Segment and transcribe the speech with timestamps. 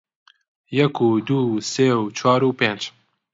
[0.77, 2.81] یەک و دوو و سێ و چوار و پێنج